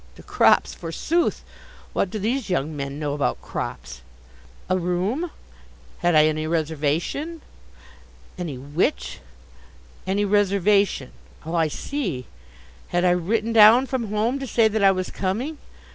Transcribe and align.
The 0.15 0.23
crops, 0.23 0.73
forsooth! 0.73 1.43
What 1.93 2.09
do 2.09 2.17
these 2.17 2.49
young 2.49 2.75
men 2.75 2.97
know 2.97 3.13
about 3.13 3.39
crops? 3.39 4.01
A 4.67 4.75
room? 4.79 5.29
Had 5.99 6.15
I 6.15 6.25
any 6.25 6.47
reservation? 6.47 7.41
Any 8.35 8.57
which? 8.57 9.19
Any 10.07 10.25
reservation. 10.25 11.11
Oh, 11.45 11.53
I 11.53 11.67
see, 11.67 12.25
had 12.87 13.05
I 13.05 13.11
written 13.11 13.53
down 13.53 13.85
from 13.85 14.07
home 14.07 14.39
to 14.39 14.47
say 14.47 14.67
that 14.69 14.83
I 14.83 14.89
was 14.89 15.11
coming? 15.11 15.59